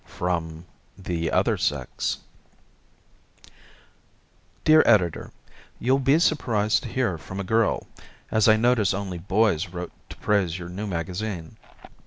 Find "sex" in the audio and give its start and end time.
1.57-2.17